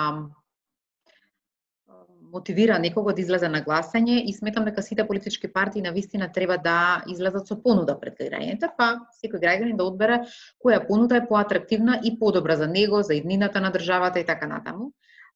[2.34, 6.58] мотивира некого да излезе на гласање и сметам дека сите политички партии на вистина треба
[6.58, 8.88] да излезат со понуда пред граѓаните, па
[9.20, 10.18] секој граѓанин да одбере
[10.64, 14.90] која понуда е поатрактивна и подобра за него, за иднината на државата и така натаму.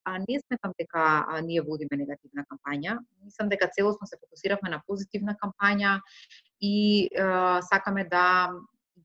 [0.04, 2.98] А не сметам дека а, ние водиме негативна кампања.
[3.24, 6.00] Мислам дека целосно се фокусиравме на позитивна кампања
[6.60, 8.50] и а, сакаме да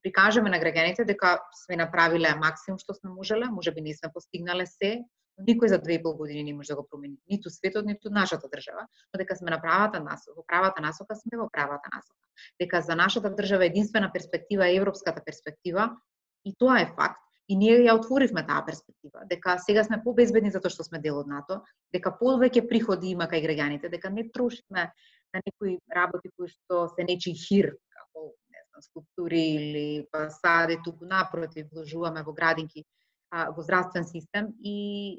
[0.03, 5.03] прикажеме на граѓаните дека сме направиле максимум што сме можеле, можеби не сме постигнале се,
[5.39, 8.49] никој за две и пол години не може да го промени ниту светот, ниту нашата
[8.49, 12.21] држава, но дека сме на правата насока, во правата насока сме во правата насока.
[12.59, 15.97] Дека за нашата држава единствена перспектива е европската перспектива
[16.45, 17.19] и тоа е факт.
[17.49, 21.27] И ние ја отворивме таа перспектива, дека сега сме побезбедни затоа што сме дел од
[21.27, 21.59] НАТО,
[21.91, 24.93] дека повеќе приходи има кај граѓаните, дека не трошиме
[25.33, 31.05] на некои работи кои што се нечи хир, како не знам, скулптури или фасади, туку
[31.05, 32.85] напротив, вложуваме во градинки
[33.33, 35.17] во здравствен систем и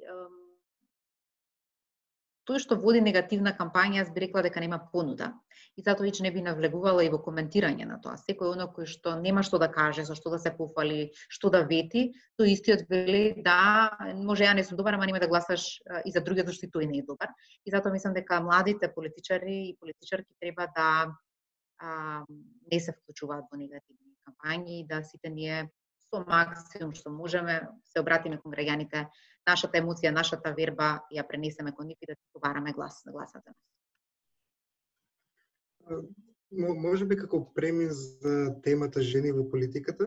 [2.49, 5.33] тој што води негативна кампања, јас би рекла дека нема понуда.
[5.75, 8.19] И затоа веќе не би навлегувала и во коментирање на тоа.
[8.21, 11.65] Секој оно кој што нема што да каже, со што да се пофали, што да
[11.67, 12.05] вети,
[12.39, 16.21] тој истиот вели да, може ја не сум добар, ама нема да гласаш и за
[16.21, 17.33] другиот што и тој не е добар.
[17.65, 20.91] И затоа мислам дека младите политичари и политичарки треба да
[21.79, 22.25] а,
[22.71, 25.65] не се вклучуваат во негативни кампањи и да сите ние
[26.15, 29.07] со максимум што можеме се обратиме кон граѓаните,
[29.47, 33.51] нашата емоција, нашата верба ја пренесеме кон нив и да побараме глас на гласат за
[33.51, 33.63] нас.
[36.55, 40.07] Може би како премин за темата жени во политиката,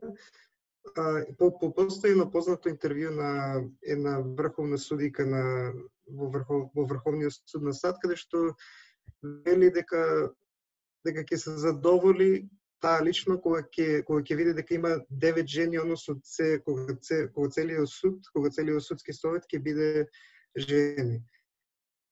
[1.38, 5.74] по, по постојано познато интервју на една врховна судика на
[6.08, 8.56] во, врхов, во Врховниот суд на САД, каде што
[9.22, 10.32] вели дека
[11.06, 12.48] дека ќе се задоволи
[12.82, 17.28] таа лично кога ќе кога ќе види дека има девет жени односно се кога, се,
[17.34, 20.08] кога целиот суд, кога целиот судски совет ќе биде
[20.58, 21.22] жени.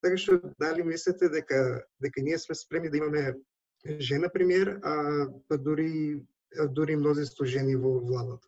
[0.03, 3.35] Така што дали мислите дека дека ние сме спремни да имаме
[3.99, 6.21] жена премиер, а па дури
[6.69, 8.47] дури мнозинство жени во владата?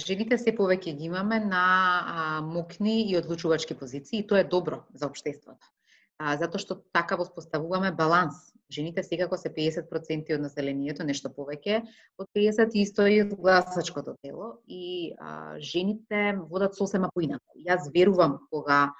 [0.00, 4.84] Жените се повеќе ги имаме на а, мокни и одлучувачки позиции и тоа е добро
[4.94, 5.73] за општеството.
[6.18, 8.52] А, затоа што така воспоставуваме баланс.
[8.70, 11.82] Жените секако се 50% од населението, нешто повеќе
[12.18, 17.58] од 50 исто и од гласачкото тело и а, жените водат сосема поинаку.
[17.58, 18.94] Јас верувам кога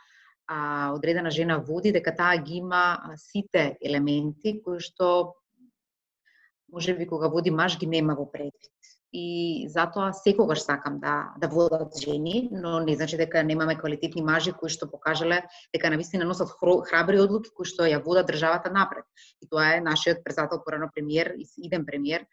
[0.46, 5.35] а, одредена жена води, дека таа ги има сите елементи кои што
[6.74, 8.73] може би кога води маж ги нема во предвид.
[9.14, 14.53] И затоа секогаш сакам да да водат жени, но не значи дека немаме квалитетни мажи
[14.53, 19.07] кои што покажале дека навистина носат храбри одлуки кои што ја водат државата напред.
[19.40, 22.27] И тоа е нашиот председател порано премиер и иден премиер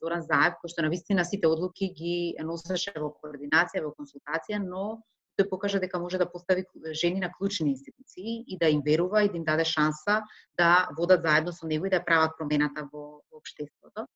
[0.00, 5.02] Зоран Заев, кој што навистина сите одлуки ги носеше во координација, во консултација, но
[5.38, 9.28] тој покажа дека може да постави жени на клучни институции и да им верува и
[9.28, 10.22] да им даде шанса
[10.58, 14.06] да водат заедно со него и да прават промената во, во општеството.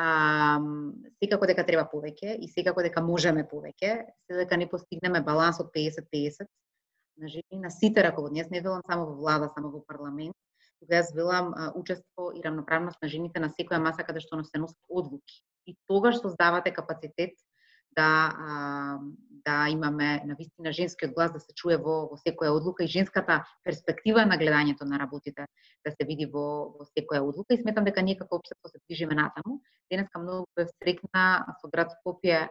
[0.00, 0.60] А,
[1.20, 3.90] секако дека треба повеќе и секако дека можеме повеќе,
[4.24, 6.48] се дека не постигнеме баланс од 50-50
[7.20, 8.40] на жени на сите раководни.
[8.40, 10.36] Јас не велам само во влада, само во парламент,
[10.80, 14.80] тука јас велам учество и равноправност на жените на секоја маса каде што се носат
[14.88, 15.42] одлуки.
[15.66, 17.36] И тогаш создавате капацитет
[17.92, 18.08] да
[19.44, 23.44] да имаме на вистина женскиот глас да се чуе во во секоја одлука и женската
[23.64, 25.46] перспектива на гледањето на работите
[25.84, 29.14] да се види во во секоја одлука и сметам дека ние како општество се движиме
[29.14, 29.60] натаму.
[29.90, 32.48] Денеска многу бев срекна со град Скопје,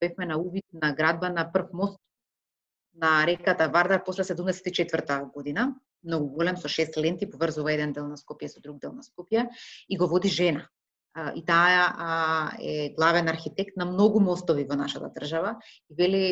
[0.00, 1.98] бевме на увид на градба на прв мост
[2.94, 8.16] на реката Вардар после 74 година, многу голем со шест ленти поврзува еден дел на
[8.16, 9.48] Скопје со друг дел на Скопје
[9.88, 10.68] и го води жена
[11.34, 15.56] и таа е главен архитект на многу мостови во нашата држава
[15.90, 16.24] и вели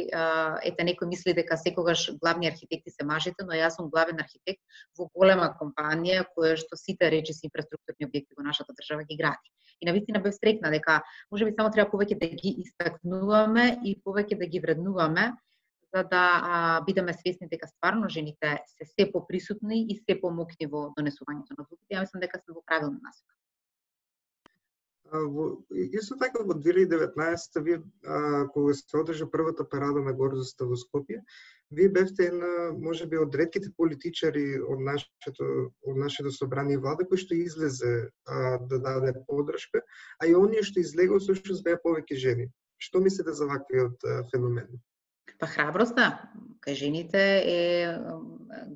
[0.62, 4.62] ете некој мисли дека секогаш главни архитекти се мажите, но јас сум главен архитект
[4.98, 9.50] во голема компанија која што сите речиси инфраструктурни објекти во нашата држава ги гради.
[9.80, 14.38] И на вистина бев стрекна дека можеби само треба повеќе да ги истакнуваме и повеќе
[14.38, 15.32] да ги вреднуваме
[15.94, 20.90] за да а, бидеме свесни дека стварно жените се се поприсутни и се помокни во
[20.98, 21.94] донесувањето на одлуките.
[21.94, 23.34] Ја мислам дека сме во правилна насока.
[25.92, 27.82] Исто така во 2019 вие
[28.52, 31.20] кога се одржа првата парада на гордоста во Скопје,
[31.70, 35.46] вие бевте една можеби од ретките политичари од нашето
[35.86, 39.82] од нашето собрание влада кои што излезе а, да даде поддршка,
[40.18, 42.50] а и оние што излегоа што беа повеќе жени.
[42.78, 44.82] Што мислите за ваквиот феномен?
[45.38, 46.46] Па храброста да.
[46.66, 47.98] кај жените е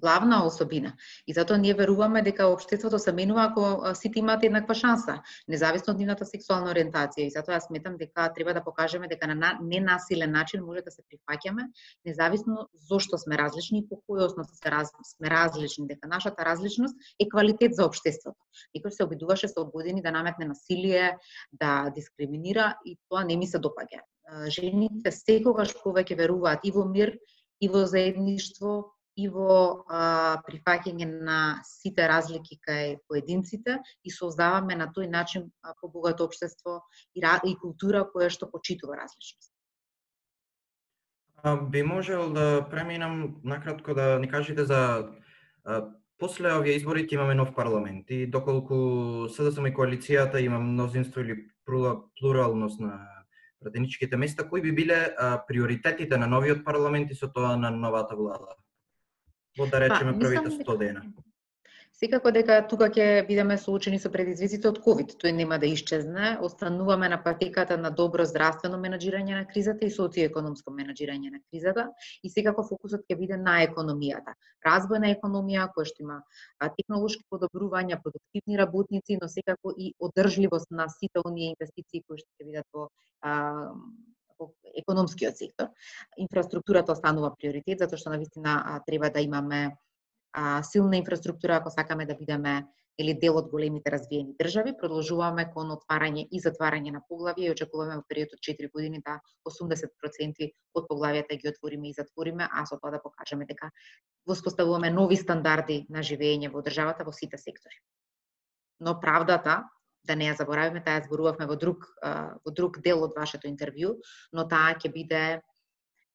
[0.01, 0.93] главна особина.
[1.27, 5.99] И затоа ние веруваме дека општеството се менува ако сите имаат еднаква шанса, независно од
[5.99, 7.27] нивната сексуална ориентација.
[7.27, 11.03] И затоа јас сметам дека треба да покажеме дека на ненасилен начин може да се
[11.03, 11.67] прифаќаме,
[12.07, 16.95] независно зошто сме различни и по кој основ се раз, сме различни, дека нашата различност
[17.19, 18.39] е квалитет за општеството.
[18.77, 21.17] Некој се обидуваше со години да наметне насилие,
[21.53, 24.05] да дискриминира и тоа не ми се допаѓа
[24.53, 27.17] жените секогаш повеќе веруваат и во мир,
[27.61, 34.89] и во заедништво, и во а, прифаќање на сите разлики кај поединците и создаваме на
[34.95, 36.81] тој начин побогато општество
[37.15, 39.53] и, и култура која што почитува различност.
[41.71, 45.11] би можел да преминам накратко да ни кажете за
[45.65, 45.89] а,
[46.19, 52.81] после овие избори имаме нов парламент и доколку СДСМ и коалицијата има мнозинство или плуралност
[52.81, 53.20] на
[53.61, 58.17] пратеничките места, кои би биле а, приоритетите на новиот парламент и со тоа на новата
[58.17, 58.57] влада?
[59.59, 61.03] Во да речеме па, првите 100 дена.
[62.01, 65.11] Секако дека тука ќе бидеме соочени со предизвиците од COVID.
[65.21, 66.29] тој нема да исчезне.
[66.47, 71.85] Остануваме на патеката на добро здравствено менаџирање на кризата и социоекономско менаџирање на кризата
[72.25, 74.33] и секако фокусот ќе биде на економијата.
[74.69, 76.17] развој на економија која што има
[76.79, 82.49] технолошки подобрувања, продуктивни работници, но секако и одржливост на сите оние инвестиции кои што ќе
[82.49, 82.89] бидат во
[84.41, 84.49] во
[84.85, 85.69] економскиот сектор.
[86.17, 89.77] Инфраструктурата останува приоритет затоа што навистина треба да имаме
[90.33, 92.67] а, силна инфраструктура ако сакаме да бидеме
[93.01, 97.97] или дел од големите развиени држави, продолжуваме кон отварање и затварање на поглавија и очекуваме
[97.97, 99.17] во период од 4 години да
[99.49, 103.71] 80% од поглавијата ги отвориме и затвориме, а со тоа да покажеме дека
[104.29, 107.81] воспоставуваме нови стандарди на живење во државата во сите сектори.
[108.81, 109.63] Но правдата,
[110.05, 113.97] да не ја заборавиме, таа зборувавме во друг во друг дел од вашето интервју,
[114.33, 115.25] но таа ќе биде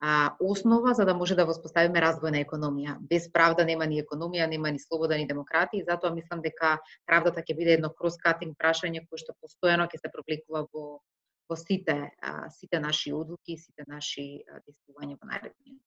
[0.07, 2.97] а, основа за да може да воспоставиме развојна економија.
[3.09, 6.75] Без правда нема ни економија, нема ни слобода ни демократија и затоа мислам дека
[7.09, 10.85] правдата ќе биде едно кроскатинг прашање кое што постојано ќе се пропликува во
[11.49, 14.27] во сите а, сите наши одлуки, сите наши
[14.67, 15.81] действувања во наредниот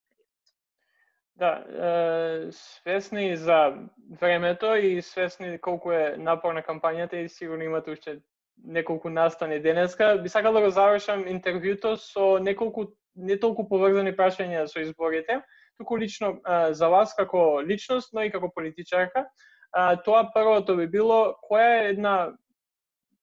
[1.38, 3.74] Да, е, свесни за
[4.20, 8.18] времето и свесни колку е напорна кампањата и сигурно имате уште
[8.64, 10.18] неколку настани денеска.
[10.22, 12.88] Би сакал да го завршам интервјуто со неколку
[13.18, 15.40] не толку поврзани прашања со изборите,
[15.78, 19.26] туку лично а, за вас како личност, но и како политичарка.
[19.72, 22.14] А, тоа првото би било која е една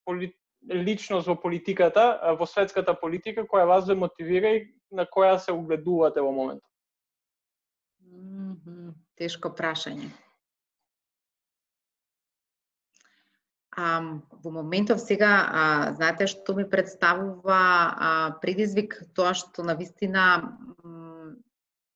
[0.06, 0.34] поли...
[0.66, 6.22] личност во политиката, во светската политика која вас ве мотивира и на која се угледувате
[6.22, 6.72] во моментот?
[8.02, 8.94] Mm -hmm.
[9.16, 10.10] Тешко прашање.
[13.78, 14.02] А,
[14.44, 18.12] во моментов сега, а, знаете што ми представува а,
[18.42, 19.02] предизвик?
[19.16, 20.26] Тоа што на вистина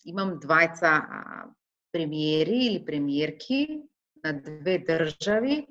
[0.03, 1.45] имам двајца а,
[1.91, 3.83] премиери или премиерки
[4.23, 5.65] на две држави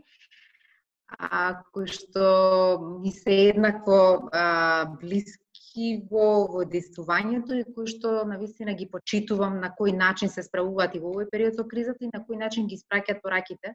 [1.09, 8.39] а, кои што ми се еднакво а, блиски во, во действувањето и кои што на
[8.41, 12.13] вистина ги почитувам на кој начин се справуваат и во овој период со кризата и
[12.13, 13.75] на кој начин ги испраќаат пораките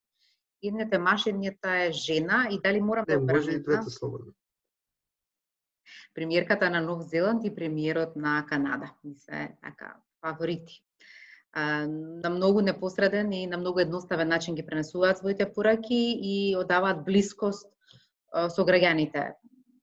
[0.68, 4.34] едната е маж, едната е жена и дали морам да може и двете слободно.
[6.14, 8.91] Премиерката на Нов Зеланд и премиерот на Канада.
[9.03, 10.84] Ми се така фаворити.
[11.53, 17.05] А, на многу непосреден и на многу едноставен начин ги пренесуваат своите пораки и одаваат
[17.05, 17.70] блискост
[18.34, 19.34] а, со граѓаните.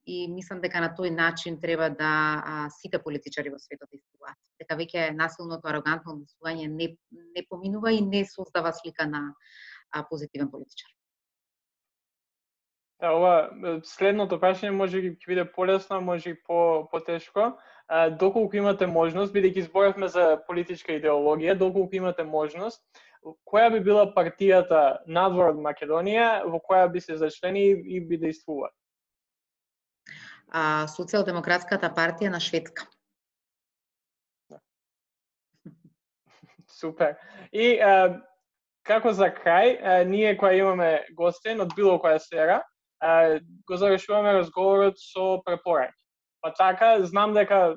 [0.07, 4.39] И мислам дека на тој начин треба да а, сите политичари во светот действуваат.
[4.59, 9.35] Дека веќе насилното, арогантно однесување не, не поминува и не создава слика на
[9.93, 10.91] а, позитивен политичар.
[13.01, 13.35] Да, ова
[13.85, 17.55] следното прашање може би ќе биде полесно, може и по потешко.
[17.89, 22.85] А, доколку имате можност, бидејќи зборавме за политичка идеологија, доколку имате можност,
[23.49, 28.69] која би била партијата надвор од Македонија во која би се зачлени и би действува?
[30.53, 32.85] А, Социјалдемократската партија на Шведска.
[36.81, 37.17] Супер.
[37.53, 38.21] И а,
[38.87, 42.61] како за крај, а, ние која имаме гостен од било која сфера,
[43.01, 45.97] а, го завршуваме разговорот со препораки.
[46.41, 47.77] Па така, знам дека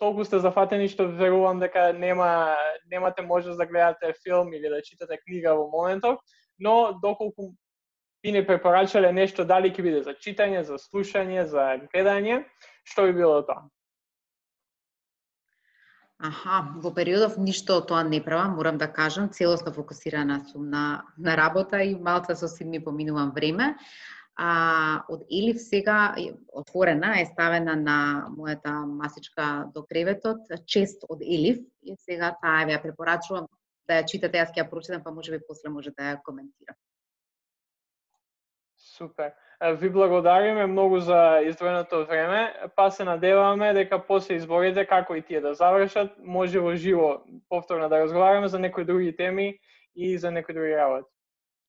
[0.00, 2.56] толку сте зафатени што верувам дека нема
[2.90, 6.18] немате можност да гледате филм или да читате книга во моментов,
[6.58, 7.52] но доколку
[8.22, 12.44] би не препорачале нешто дали ќе биде за читање, за слушање, за гледање,
[12.84, 13.68] што би било тоа?
[16.22, 21.02] Аха, во периодов ништо од тоа не правам, морам да кажам, целосно фокусирана сум на,
[21.16, 23.76] на работа и малца со син ми поминувам време.
[24.36, 26.14] А, од Елиф сега
[26.52, 27.96] отворена е ставена на
[28.36, 33.48] мојата масичка до креветот, чест од Елиф и сега таа ја препорачувам
[33.88, 36.76] да ја читате, јас ќе ја прочитам, па можеби после може да ја коментирам.
[38.76, 39.32] Супер.
[39.60, 45.40] Ви благодариме многу за издвоеното време, па се надеваме дека после изборите, како и тие
[45.40, 49.58] да завршат, може во живо повторно да разговараме за некои други теми
[49.96, 51.08] и за некои други работи.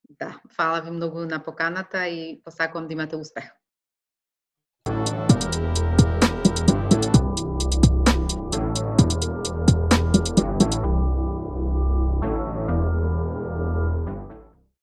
[0.09, 3.51] Да, фала ви многу на поканата и посакувам да имате успех.